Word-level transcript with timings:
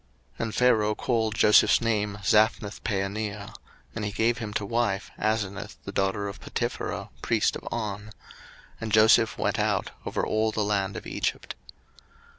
01:041:045 0.31 0.39
And 0.45 0.55
Pharaoh 0.55 0.95
called 0.95 1.35
Joseph's 1.35 1.79
name 1.79 2.17
Zaphnathpaaneah; 2.23 3.53
and 3.93 4.03
he 4.03 4.09
gave 4.11 4.39
him 4.39 4.51
to 4.55 4.65
wife 4.65 5.11
Asenath 5.19 5.77
the 5.85 5.91
daughter 5.91 6.27
of 6.27 6.41
Potipherah 6.41 7.09
priest 7.21 7.55
of 7.55 7.67
On. 7.71 8.09
And 8.79 8.91
Joseph 8.91 9.37
went 9.37 9.59
out 9.59 9.91
over 10.03 10.25
all 10.25 10.51
the 10.51 10.63
land 10.63 10.97
of 10.97 11.05
Egypt. 11.05 11.53